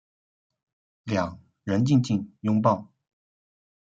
[1.03, 2.87] 两人静静拥抱